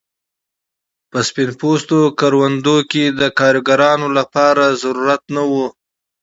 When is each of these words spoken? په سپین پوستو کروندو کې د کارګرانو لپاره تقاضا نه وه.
په 1.11 1.19
سپین 1.27 1.49
پوستو 1.59 1.99
کروندو 2.19 2.77
کې 2.91 3.03
د 3.19 3.21
کارګرانو 3.39 4.07
لپاره 4.17 4.63
تقاضا 4.81 5.17
نه 5.35 5.43
وه. 5.51 5.67